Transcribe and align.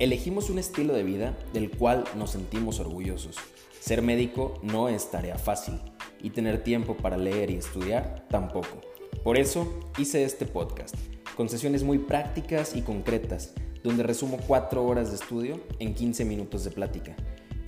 Elegimos 0.00 0.48
un 0.48 0.58
estilo 0.58 0.94
de 0.94 1.02
vida 1.02 1.36
del 1.52 1.70
cual 1.70 2.04
nos 2.16 2.30
sentimos 2.30 2.80
orgullosos. 2.80 3.36
Ser 3.80 4.00
médico 4.00 4.58
no 4.62 4.88
es 4.88 5.10
tarea 5.10 5.36
fácil 5.36 5.78
y 6.22 6.30
tener 6.30 6.64
tiempo 6.64 6.96
para 6.96 7.18
leer 7.18 7.50
y 7.50 7.56
estudiar 7.56 8.26
tampoco. 8.30 8.80
Por 9.22 9.36
eso 9.36 9.90
hice 9.98 10.24
este 10.24 10.46
podcast, 10.46 10.94
con 11.36 11.50
sesiones 11.50 11.82
muy 11.82 11.98
prácticas 11.98 12.74
y 12.74 12.80
concretas, 12.80 13.52
donde 13.84 14.02
resumo 14.02 14.38
4 14.46 14.82
horas 14.82 15.10
de 15.10 15.16
estudio 15.16 15.60
en 15.80 15.92
15 15.92 16.24
minutos 16.24 16.64
de 16.64 16.70
plática. 16.70 17.14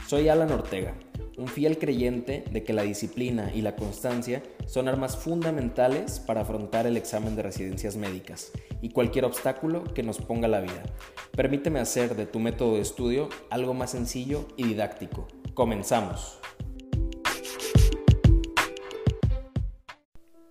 Soy 0.07 0.31
Alan 0.31 0.53
Ortega, 0.53 0.95
un 1.43 1.49
fiel 1.49 1.77
creyente 1.77 2.45
de 2.53 2.63
que 2.63 2.73
la 2.73 2.83
disciplina 2.83 3.53
y 3.53 3.63
la 3.63 3.75
constancia 3.75 4.45
son 4.67 4.87
armas 4.87 5.17
fundamentales 5.17 6.21
para 6.21 6.43
afrontar 6.43 6.87
el 6.87 6.97
examen 6.97 7.35
de 7.35 7.43
residencias 7.43 7.97
médicas 7.97 8.53
y 8.81 8.91
cualquier 8.91 9.25
obstáculo 9.25 9.83
que 9.93 10.05
nos 10.05 10.19
ponga 10.19 10.47
la 10.47 10.61
vida. 10.61 10.85
Permíteme 11.33 11.81
hacer 11.81 12.15
de 12.15 12.27
tu 12.27 12.39
método 12.39 12.77
de 12.77 12.83
estudio 12.83 13.29
algo 13.51 13.75
más 13.75 13.91
sencillo 13.91 14.47
y 14.57 14.69
didáctico. 14.69 15.27
Comenzamos. 15.53 16.39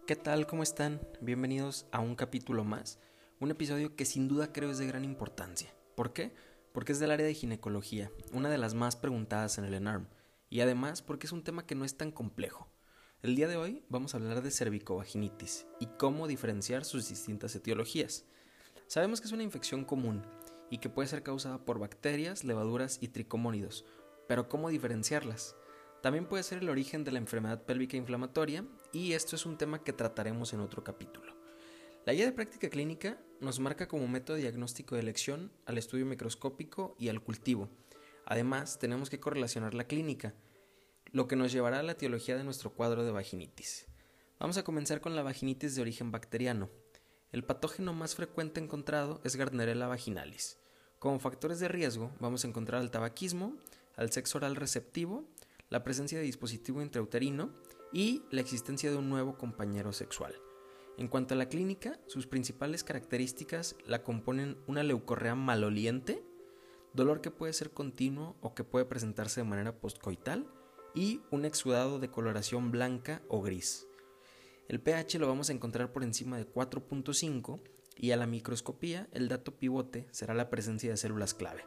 ¿Qué 0.06 0.18
tal? 0.18 0.46
¿Cómo 0.46 0.62
están? 0.62 1.00
Bienvenidos 1.22 1.86
a 1.94 2.02
un 2.02 2.16
capítulo 2.16 2.66
más, 2.66 3.00
un 3.40 3.50
episodio 3.50 3.96
que 3.96 4.04
sin 4.04 4.28
duda 4.28 4.52
creo 4.52 4.72
es 4.72 4.78
de 4.78 4.88
gran 4.88 5.06
importancia. 5.06 5.70
¿Por 5.96 6.12
qué? 6.12 6.34
Porque 6.74 6.92
es 6.92 7.00
del 7.00 7.12
área 7.12 7.26
de 7.26 7.34
ginecología, 7.34 8.12
una 8.34 8.50
de 8.50 8.58
las 8.58 8.74
más 8.74 8.98
preguntadas 8.98 9.58
en 9.58 9.64
el 9.64 9.74
ENARM 9.74 10.08
y 10.52 10.60
además 10.60 11.02
porque 11.02 11.26
es 11.26 11.32
un 11.32 11.44
tema 11.44 11.66
que 11.66 11.74
no 11.74 11.86
es 11.86 11.98
tan 11.98 12.12
complejo. 12.12 12.68
El 13.24 13.36
día 13.36 13.48
de 13.48 13.56
hoy 13.56 13.84
vamos 13.90 14.14
a 14.14 14.18
hablar 14.18 14.44
de 14.44 14.52
cervicovaginitis 14.52 15.66
y 15.80 15.88
cómo 15.98 16.28
diferenciar 16.28 16.84
sus 16.84 17.08
distintas 17.08 17.56
etiologías. 17.56 18.26
Sabemos 18.86 19.22
que 19.22 19.28
es 19.28 19.34
una 19.34 19.44
infección 19.44 19.86
común 19.86 20.24
y 20.70 20.80
que 20.80 20.90
puede 20.90 21.08
ser 21.08 21.24
causada 21.24 21.64
por 21.64 21.80
bacterias, 21.80 22.44
levaduras 22.44 22.98
y 23.02 23.08
tricomónidos, 23.08 23.86
pero 24.28 24.50
¿cómo 24.50 24.70
diferenciarlas? 24.70 25.56
También 26.02 26.28
puede 26.28 26.44
ser 26.44 26.58
el 26.58 26.70
origen 26.70 27.06
de 27.06 27.14
la 27.14 27.20
enfermedad 27.20 27.64
pélvica 27.64 27.96
inflamatoria 27.96 28.66
y 28.92 29.14
esto 29.14 29.38
es 29.38 29.46
un 29.46 29.58
tema 29.58 29.84
que 29.84 29.94
trataremos 29.94 30.52
en 30.52 30.60
otro 30.60 30.84
capítulo. 30.84 31.34
La 32.06 32.14
guía 32.14 32.26
de 32.26 32.32
práctica 32.34 32.70
clínica 32.70 33.22
nos 33.40 33.60
marca 33.60 33.88
como 33.88 34.08
método 34.08 34.36
diagnóstico 34.36 34.96
de 34.96 35.02
elección 35.02 35.54
al 35.66 35.78
estudio 35.78 36.06
microscópico 36.06 36.96
y 37.00 37.08
al 37.08 37.22
cultivo, 37.22 37.70
Además, 38.26 38.80
tenemos 38.80 39.10
que 39.10 39.20
correlacionar 39.20 39.74
la 39.74 39.86
clínica, 39.86 40.34
lo 41.12 41.28
que 41.28 41.36
nos 41.36 41.52
llevará 41.52 41.80
a 41.80 41.84
la 41.84 41.94
etiología 41.94 42.38
de 42.38 42.44
nuestro 42.44 42.74
cuadro 42.74 43.04
de 43.04 43.12
vaginitis. 43.12 43.88
Vamos 44.40 44.58
a 44.58 44.64
comenzar 44.64 45.02
con 45.02 45.16
la 45.16 45.24
vaginitis 45.24 45.76
de 45.76 45.82
origen 45.82 46.12
bacteriano. 46.12 46.70
El 47.32 47.44
patógeno 47.44 47.94
más 47.94 48.16
frecuente 48.16 48.60
encontrado 48.60 49.22
es 49.24 49.36
Gardnerella 49.36 49.88
vaginalis. 49.88 50.58
Como 51.00 51.20
factores 51.20 51.60
de 51.60 51.68
riesgo 51.68 52.12
vamos 52.20 52.44
a 52.44 52.48
encontrar 52.48 52.82
al 52.82 52.92
tabaquismo, 52.92 53.58
al 53.96 54.12
sexo 54.12 54.38
oral 54.38 54.56
receptivo, 54.56 55.26
la 55.70 55.84
presencia 55.84 56.18
de 56.18 56.26
dispositivo 56.26 56.82
intrauterino 56.82 57.52
y 57.94 58.24
la 58.32 58.42
existencia 58.42 58.92
de 58.92 58.98
un 58.98 59.10
nuevo 59.10 59.38
compañero 59.38 59.94
sexual. 59.94 60.36
En 60.98 61.08
cuanto 61.08 61.34
a 61.34 61.38
la 61.38 61.50
clínica, 61.50 62.00
sus 62.08 62.28
principales 62.28 62.84
características 62.84 63.76
la 63.86 64.04
componen 64.04 64.58
una 64.68 64.84
leucorrea 64.84 65.36
maloliente, 65.36 66.24
dolor 66.94 67.22
que 67.22 67.32
puede 67.32 67.54
ser 67.54 67.72
continuo 67.72 68.36
o 68.42 68.54
que 68.54 68.64
puede 68.64 68.86
presentarse 68.86 69.42
de 69.42 69.48
manera 69.48 69.80
postcoital 69.80 70.48
y 70.94 71.22
un 71.32 71.46
exudado 71.46 72.00
de 72.00 72.10
coloración 72.10 72.72
blanca 72.72 73.22
o 73.28 73.42
gris. 73.42 73.88
El 74.68 74.82
pH 74.82 75.20
lo 75.20 75.28
vamos 75.28 75.50
a 75.50 75.54
encontrar 75.54 75.92
por 75.92 76.04
encima 76.04 76.38
de 76.38 76.48
4.5 76.48 77.62
y 77.98 78.12
a 78.12 78.18
la 78.18 78.28
microscopía 78.28 79.08
el 79.12 79.28
dato 79.28 79.58
pivote 79.58 80.08
será 80.12 80.34
la 80.34 80.50
presencia 80.50 80.90
de 80.90 80.98
células 80.98 81.34
clave. 81.34 81.66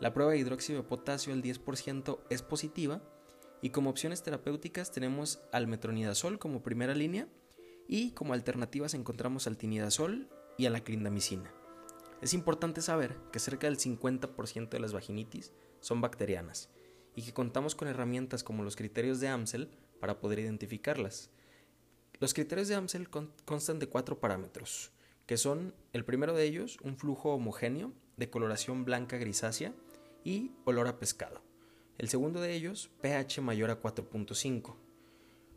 La 0.00 0.14
prueba 0.14 0.32
de 0.32 0.38
hidróxido 0.38 0.82
de 0.82 0.88
potasio 0.88 1.32
al 1.32 1.42
10% 1.42 2.20
es 2.30 2.42
positiva 2.42 3.02
y 3.60 3.70
como 3.70 3.90
opciones 3.90 4.22
terapéuticas 4.22 4.92
tenemos 4.92 5.40
al 5.52 5.66
metronidazol 5.66 6.38
como 6.38 6.62
primera 6.62 6.94
línea 6.94 7.28
y 7.88 8.12
como 8.12 8.34
alternativas 8.34 8.94
encontramos 8.94 9.46
al 9.46 9.56
tinidazol 9.56 10.28
y 10.56 10.66
a 10.66 10.70
la 10.70 10.84
clindamicina. 10.84 11.52
Es 12.20 12.34
importante 12.34 12.82
saber 12.82 13.16
que 13.32 13.38
cerca 13.38 13.68
del 13.68 13.78
50% 13.78 14.70
de 14.70 14.80
las 14.80 14.92
vaginitis 14.92 15.52
son 15.80 16.00
bacterianas 16.00 16.68
y 17.14 17.22
que 17.22 17.32
contamos 17.32 17.76
con 17.76 17.86
herramientas 17.86 18.42
como 18.42 18.64
los 18.64 18.74
criterios 18.74 19.20
de 19.20 19.28
Amsel 19.28 19.70
para 20.00 20.18
poder 20.18 20.40
identificarlas. 20.40 21.30
Los 22.18 22.34
criterios 22.34 22.66
de 22.66 22.74
Amsel 22.74 23.08
constan 23.44 23.78
de 23.78 23.88
cuatro 23.88 24.18
parámetros, 24.18 24.90
que 25.26 25.36
son 25.36 25.74
el 25.92 26.04
primero 26.04 26.34
de 26.34 26.42
ellos 26.44 26.78
un 26.82 26.96
flujo 26.96 27.32
homogéneo 27.34 27.92
de 28.16 28.30
coloración 28.30 28.84
blanca 28.84 29.16
grisácea 29.16 29.72
y 30.24 30.50
olor 30.64 30.88
a 30.88 30.98
pescado. 30.98 31.40
El 31.98 32.08
segundo 32.08 32.40
de 32.40 32.54
ellos, 32.54 32.90
pH 33.00 33.40
mayor 33.42 33.70
a 33.70 33.80
4.5. 33.80 34.74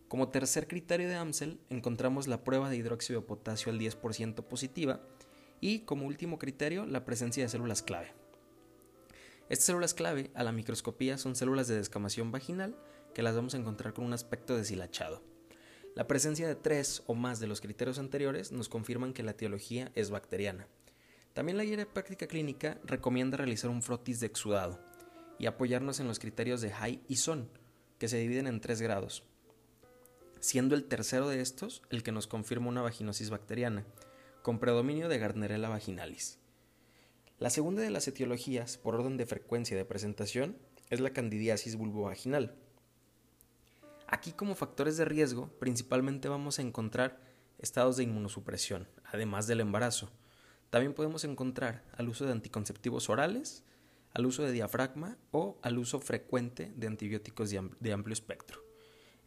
Como 0.08 0.30
tercer 0.30 0.68
criterio 0.68 1.08
de 1.08 1.16
Amsel 1.16 1.60
encontramos 1.70 2.28
la 2.28 2.44
prueba 2.44 2.70
de 2.70 2.78
hidróxido 2.78 3.22
de 3.22 3.28
potasio 3.28 3.72
al 3.72 3.80
10% 3.80 4.44
positiva 4.44 5.02
y 5.62 5.82
como 5.82 6.08
último 6.08 6.40
criterio, 6.40 6.86
la 6.86 7.06
presencia 7.06 7.44
de 7.44 7.50
células 7.50 7.84
clave. 7.84 8.14
Estas 9.48 9.68
células 9.68 9.94
clave 9.94 10.32
a 10.34 10.44
la 10.44 10.52
microscopía 10.52 11.18
son 11.18 11.36
células 11.36 11.68
de 11.68 11.76
descamación 11.76 12.32
vaginal 12.32 12.76
que 13.14 13.22
las 13.22 13.36
vamos 13.36 13.54
a 13.54 13.58
encontrar 13.58 13.94
con 13.94 14.06
un 14.06 14.14
aspecto 14.14 14.58
deshilachado. 14.58 15.22
La 15.96 16.08
presencia 16.08 16.48
de 16.48 16.56
tres 16.56 17.04
o 17.06 17.16
más 17.16 17.40
de 17.40 17.48
los 17.48 17.62
criterios 17.62 18.00
anteriores 18.00 18.52
nos 18.52 18.70
confirman 18.70 19.14
que 19.14 19.24
la 19.24 19.32
etiología 19.32 19.92
es 19.94 20.10
bacteriana. 20.10 20.68
También 21.34 21.58
la 21.58 21.66
guía 21.66 21.78
de 21.78 21.86
práctica 21.86 22.28
clínica 22.28 22.80
recomienda 22.86 23.38
realizar 23.38 23.70
un 23.70 23.82
frotis 23.82 24.20
de 24.20 24.28
exudado 24.28 24.80
y 25.38 25.46
apoyarnos 25.46 26.00
en 26.00 26.08
los 26.08 26.20
criterios 26.20 26.62
de 26.62 26.72
High 26.72 27.02
y 27.08 27.18
Son, 27.18 27.50
que 28.00 28.08
se 28.08 28.18
dividen 28.18 28.48
en 28.48 28.62
tres 28.62 28.82
grados, 28.82 29.24
siendo 30.40 30.76
el 30.76 30.86
tercero 30.86 31.28
de 31.28 31.42
estos 31.42 31.82
el 31.90 32.04
que 32.04 32.12
nos 32.12 32.28
confirma 32.28 32.70
una 32.70 32.82
vaginosis 32.82 33.30
bacteriana, 33.30 33.86
con 34.42 34.60
predominio 34.60 35.08
de 35.08 35.20
Gardnerella 35.20 35.70
vaginalis. 35.70 36.40
La 37.38 37.50
segunda 37.50 37.82
de 37.82 37.90
las 37.90 38.08
etiologías, 38.08 38.78
por 38.78 38.96
orden 38.96 39.18
de 39.18 39.26
frecuencia 39.26 39.78
de 39.78 39.86
presentación, 39.86 40.58
es 40.90 41.00
la 41.00 41.12
candidiasis 41.12 41.76
vulvovaginal. 41.76 42.56
Aquí 44.08 44.32
como 44.32 44.56
factores 44.56 44.98
de 44.98 45.06
riesgo 45.06 45.48
principalmente 45.60 46.28
vamos 46.28 46.60
a 46.60 46.64
encontrar 46.64 47.20
estados 47.60 47.98
de 47.98 48.04
inmunosupresión, 48.04 48.88
además 49.06 49.48
del 49.48 49.62
embarazo. 49.62 50.12
También 50.70 50.94
podemos 50.94 51.24
encontrar 51.24 51.84
al 51.98 52.10
uso 52.10 52.26
de 52.26 52.32
anticonceptivos 52.32 53.10
orales, 53.10 53.64
al 54.14 54.26
uso 54.26 54.44
de 54.44 54.52
diafragma 54.52 55.18
o 55.32 55.58
al 55.62 55.78
uso 55.78 56.00
frecuente 56.00 56.74
de 56.76 56.88
antibióticos 56.88 57.50
de 57.50 57.94
amplio 57.94 58.14
espectro. 58.14 58.62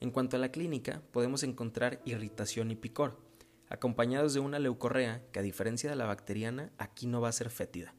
En 0.01 0.11
cuanto 0.11 0.37
a 0.37 0.41
la 0.41 0.51
clínica, 0.51 1.03
podemos 1.13 1.43
encontrar 1.45 2.03
irritación 2.05 2.71
y 2.71 2.77
picor, 2.77 3.24
acompañados 3.69 4.35
de 4.35 4.41
una 4.41 4.59
leucorrea 4.59 5.23
que 5.33 5.39
a 5.39 5.43
diferencia 5.43 5.91
de 5.91 5.97
la 5.97 6.07
bacteriana 6.07 6.73
aquí 6.79 7.07
no 7.07 7.21
va 7.21 7.29
a 7.29 7.33
ser 7.33 7.51
fétida. 7.51 7.95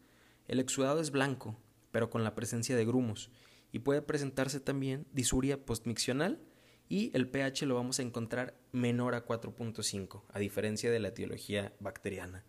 El 0.47 0.59
exudado 0.59 0.99
es 0.99 1.11
blanco, 1.11 1.57
pero 1.91 2.09
con 2.09 2.23
la 2.23 2.35
presencia 2.35 2.75
de 2.75 2.85
grumos, 2.85 3.31
y 3.71 3.79
puede 3.79 4.01
presentarse 4.01 4.59
también 4.59 5.05
disuria 5.11 5.65
postmiccional 5.65 6.39
y 6.87 7.11
el 7.13 7.27
pH 7.27 7.65
lo 7.65 7.75
vamos 7.75 7.99
a 7.99 8.03
encontrar 8.03 8.55
menor 8.71 9.15
a 9.15 9.25
4.5, 9.25 10.23
a 10.29 10.39
diferencia 10.39 10.91
de 10.91 10.99
la 10.99 11.09
etiología 11.09 11.73
bacteriana. 11.79 12.43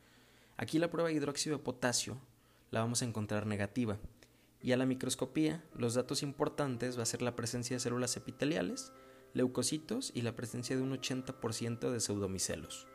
Aquí 0.57 0.79
la 0.79 0.91
prueba 0.91 1.09
de 1.09 1.15
hidróxido 1.15 1.57
de 1.57 1.65
potasio 1.65 2.21
la 2.71 2.81
vamos 2.81 3.03
a 3.03 3.07
encontrar 3.07 3.47
negativa, 3.47 3.99
y 4.61 4.73
a 4.73 4.77
la 4.77 4.87
microscopía 4.87 5.65
los 5.75 5.95
datos 5.95 6.23
importantes 6.23 6.99
va 6.99 7.03
a 7.03 7.07
ser 7.07 7.23
la 7.23 7.37
presencia 7.37 7.77
de 7.77 7.81
células 7.81 8.17
epiteliales, 8.17 8.93
leucocitos 9.33 10.13
y 10.15 10.23
la 10.23 10.35
presencia 10.35 10.77
de 10.77 10.83
un 10.83 10.93
80% 10.93 11.91
de 11.91 12.01
pseudomicelos. 12.01 12.87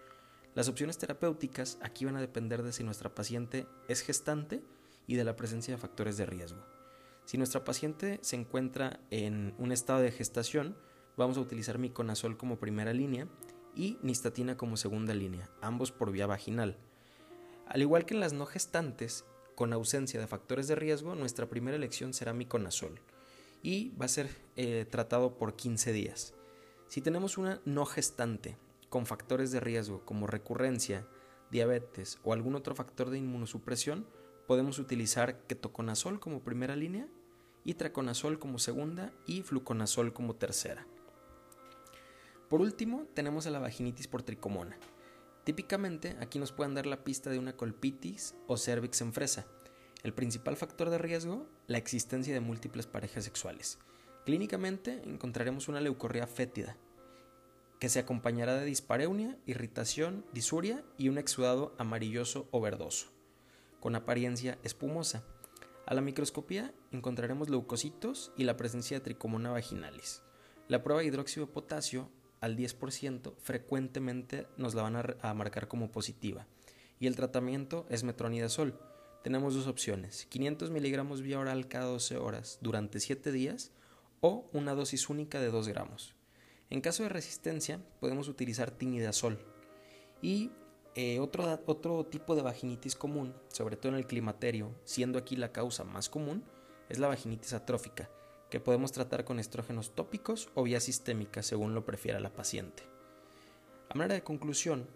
Las 0.54 0.68
opciones 0.68 0.98
terapéuticas 0.98 1.78
aquí 1.82 2.04
van 2.04 2.18
a 2.18 2.22
depender 2.22 2.62
de 2.62 2.74
si 2.74 2.84
nuestra 2.84 3.16
paciente 3.16 3.68
es 3.88 4.02
gestante 4.02 4.62
y 5.08 5.16
de 5.16 5.24
la 5.24 5.38
presencia 5.38 5.74
de 5.74 5.82
factores 5.82 6.18
de 6.18 6.26
riesgo. 6.26 6.62
Si 7.24 7.38
nuestra 7.38 7.64
paciente 7.64 8.20
se 8.22 8.36
encuentra 8.36 9.00
en 9.12 9.54
un 9.58 9.72
estado 9.72 10.02
de 10.02 10.12
gestación, 10.12 10.76
vamos 11.16 11.38
a 11.38 11.42
utilizar 11.42 11.78
miconazol 11.78 12.38
como 12.38 12.60
primera 12.60 12.92
línea 12.92 13.28
y 13.76 13.98
nistatina 14.02 14.58
como 14.58 14.76
segunda 14.76 15.14
línea, 15.14 15.50
ambos 15.62 15.92
por 15.92 16.12
vía 16.12 16.28
vaginal. 16.28 16.78
Al 17.68 17.82
igual 17.82 18.06
que 18.06 18.14
en 18.14 18.20
las 18.20 18.34
no 18.34 18.46
gestantes, 18.46 19.24
con 19.56 19.72
ausencia 19.72 20.20
de 20.20 20.28
factores 20.28 20.68
de 20.68 20.76
riesgo, 20.76 21.16
nuestra 21.16 21.48
primera 21.48 21.78
elección 21.78 22.14
será 22.14 22.34
miconazol 22.34 23.00
y 23.64 23.90
va 23.92 24.06
a 24.06 24.10
ser 24.10 24.30
eh, 24.58 24.86
tratado 24.90 25.38
por 25.38 25.56
15 25.56 25.94
días. 25.94 26.34
Si 26.88 27.00
tenemos 27.00 27.38
una 27.38 27.62
no 27.64 27.86
gestante 27.86 28.58
con 28.92 29.06
factores 29.06 29.52
de 29.52 29.62
riesgo 29.62 30.04
como 30.04 30.28
recurrencia, 30.28 31.08
diabetes 31.50 32.20
o 32.24 32.34
algún 32.34 32.56
otro 32.56 32.76
factor 32.76 33.10
de 33.10 33.20
inmunosupresión, 33.20 34.06
podemos 34.48 34.80
utilizar 34.80 35.48
ketoconazol 35.48 36.20
como 36.20 36.44
primera 36.44 36.76
línea, 36.76 37.08
itraconazol 37.64 38.38
como 38.38 38.60
segunda 38.60 39.14
y 39.26 39.44
fluconazol 39.44 40.12
como 40.12 40.36
tercera. 40.36 40.86
Por 42.50 42.60
último, 42.60 43.08
tenemos 43.14 43.48
a 43.48 43.52
la 43.52 43.60
vaginitis 43.60 44.10
por 44.10 44.24
tricomona. 44.24 44.78
Típicamente, 45.46 46.18
aquí 46.20 46.38
nos 46.38 46.52
pueden 46.52 46.76
dar 46.76 46.86
la 46.86 47.06
pista 47.06 47.30
de 47.30 47.40
una 47.40 47.56
colpitis 47.56 48.36
o 48.48 48.58
cervix 48.58 49.00
en 49.00 49.14
fresa. 49.14 49.48
El 50.04 50.14
principal 50.14 50.58
factor 50.58 50.90
de 50.90 50.98
riesgo, 50.98 51.48
la 51.68 51.78
existencia 51.78 52.34
de 52.34 52.42
múltiples 52.42 52.88
parejas 52.88 53.24
sexuales. 53.24 53.80
Clínicamente 54.26 55.02
encontraremos 55.06 55.70
una 55.70 55.80
leucorrea 55.80 56.28
fétida, 56.28 56.76
que 57.82 57.90
se 57.90 57.98
acompañará 57.98 58.54
de 58.58 58.66
dispareunia, 58.66 59.40
irritación, 59.48 60.24
disuria 60.34 60.86
y 61.00 61.10
un 61.10 61.18
exudado 61.18 61.74
amarilloso 61.80 62.48
o 62.52 62.62
verdoso, 62.62 63.08
con 63.80 63.96
apariencia 63.96 64.60
espumosa. 64.62 65.24
A 65.88 65.96
la 65.96 66.02
microscopía 66.02 66.76
encontraremos 66.92 67.50
leucocitos 67.50 68.34
y 68.38 68.44
la 68.44 68.56
presencia 68.56 69.00
de 69.00 69.04
tricomona 69.04 69.50
vaginalis. 69.50 70.22
La 70.68 70.84
prueba 70.84 71.02
de 71.02 71.08
hidróxido 71.08 71.48
de 71.48 71.54
potasio 71.54 72.12
al 72.40 72.56
10% 72.56 73.34
frecuentemente 73.42 74.46
nos 74.58 74.76
la 74.76 74.84
van 74.84 74.98
a, 74.98 75.16
a 75.20 75.34
marcar 75.34 75.68
como 75.68 75.92
positiva 75.92 76.46
y 77.00 77.08
el 77.08 77.16
tratamiento 77.16 77.88
es 77.90 78.04
metronidazol. 78.04 78.80
Tenemos 79.24 79.56
dos 79.56 79.66
opciones, 79.66 80.28
500 80.28 80.70
miligramos 80.70 81.24
vía 81.24 81.40
oral 81.40 81.68
cada 81.68 81.86
12 81.86 82.18
horas 82.18 82.60
durante 82.62 83.00
7 83.00 83.32
días 83.32 83.72
o 84.20 84.52
una 84.54 84.76
dosis 84.76 85.10
única 85.10 85.40
de 85.40 85.50
2 85.50 85.68
gramos. 85.68 86.21
En 86.72 86.80
caso 86.80 87.04
de 87.04 87.10
resistencia, 87.10 87.82
podemos 88.00 88.30
utilizar 88.30 88.72
tinidazol. 88.72 89.38
Y 90.22 90.52
eh, 90.96 91.20
otro, 91.20 91.62
otro 91.66 92.06
tipo 92.06 92.34
de 92.34 92.42
vaginitis 92.42 92.96
común, 92.96 93.36
sobre 93.50 93.76
todo 93.76 93.92
en 93.92 93.98
el 93.98 94.08
climaterio, 94.08 94.74
siendo 94.86 95.20
aquí 95.20 95.36
la 95.36 95.52
causa 95.52 95.84
más 95.84 96.08
común, 96.08 96.46
es 96.88 96.98
la 96.98 97.10
vaginitis 97.10 97.52
atrófica, 97.52 98.10
que 98.50 98.62
podemos 98.62 98.94
tratar 98.94 99.26
con 99.26 99.38
estrógenos 99.38 99.94
tópicos 99.96 100.50
o 100.56 100.64
vía 100.64 100.80
sistémica, 100.80 101.44
según 101.44 101.76
lo 101.76 101.84
prefiera 101.84 102.22
la 102.22 102.34
paciente. 102.34 102.84
A 103.90 103.96
manera 103.96 104.16
de 104.16 104.24
conclusión, 104.24 104.88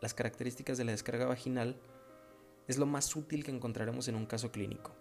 las 0.00 0.14
características 0.14 0.78
de 0.78 0.84
la 0.84 0.92
descarga 0.92 1.26
vaginal 1.26 1.76
es 2.68 2.78
lo 2.78 2.86
más 2.86 3.14
útil 3.16 3.42
que 3.42 3.50
encontraremos 3.50 4.06
en 4.06 4.14
un 4.14 4.26
caso 4.26 4.52
clínico. 4.52 4.92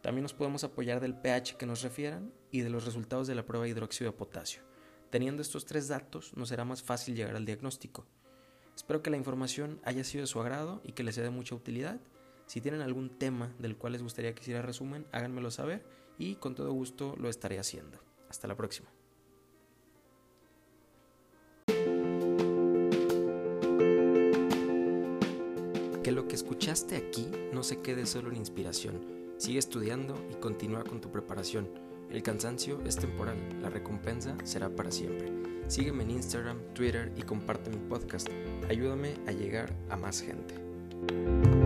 También 0.00 0.22
nos 0.22 0.32
podemos 0.32 0.64
apoyar 0.64 1.00
del 1.00 1.14
pH 1.14 1.58
que 1.58 1.66
nos 1.66 1.82
refieran 1.82 2.32
y 2.50 2.62
de 2.62 2.70
los 2.70 2.86
resultados 2.86 3.26
de 3.26 3.34
la 3.34 3.44
prueba 3.44 3.64
de 3.64 3.72
hidróxido 3.72 4.10
de 4.10 4.16
potasio. 4.16 4.71
Teniendo 5.12 5.42
estos 5.42 5.66
tres 5.66 5.88
datos, 5.88 6.34
nos 6.38 6.48
será 6.48 6.64
más 6.64 6.82
fácil 6.82 7.14
llegar 7.14 7.36
al 7.36 7.44
diagnóstico. 7.44 8.06
Espero 8.74 9.02
que 9.02 9.10
la 9.10 9.18
información 9.18 9.78
haya 9.84 10.04
sido 10.04 10.22
de 10.22 10.26
su 10.26 10.40
agrado 10.40 10.80
y 10.84 10.92
que 10.92 11.02
les 11.02 11.16
sea 11.16 11.22
de 11.22 11.28
mucha 11.28 11.54
utilidad. 11.54 12.00
Si 12.46 12.62
tienen 12.62 12.80
algún 12.80 13.10
tema 13.10 13.54
del 13.58 13.76
cual 13.76 13.92
les 13.92 14.02
gustaría 14.02 14.34
que 14.34 14.40
hiciera 14.40 14.62
resumen, 14.62 15.06
háganmelo 15.12 15.50
saber 15.50 15.84
y 16.16 16.36
con 16.36 16.54
todo 16.54 16.72
gusto 16.72 17.14
lo 17.18 17.28
estaré 17.28 17.58
haciendo. 17.58 17.98
Hasta 18.30 18.48
la 18.48 18.56
próxima. 18.56 18.88
Que 26.02 26.10
lo 26.10 26.26
que 26.26 26.36
escuchaste 26.36 26.96
aquí 26.96 27.28
no 27.52 27.62
se 27.62 27.82
quede 27.82 28.06
solo 28.06 28.30
en 28.30 28.36
inspiración. 28.36 29.34
Sigue 29.36 29.58
estudiando 29.58 30.14
y 30.30 30.36
continúa 30.36 30.84
con 30.84 31.02
tu 31.02 31.12
preparación. 31.12 31.91
El 32.12 32.22
cansancio 32.22 32.78
es 32.84 32.96
temporal, 32.96 33.38
la 33.62 33.70
recompensa 33.70 34.36
será 34.44 34.68
para 34.68 34.90
siempre. 34.90 35.32
Sígueme 35.66 36.02
en 36.02 36.10
Instagram, 36.10 36.58
Twitter 36.74 37.10
y 37.16 37.22
comparte 37.22 37.70
mi 37.70 37.78
podcast. 37.88 38.28
Ayúdame 38.68 39.14
a 39.26 39.32
llegar 39.32 39.74
a 39.88 39.96
más 39.96 40.20
gente. 40.20 41.61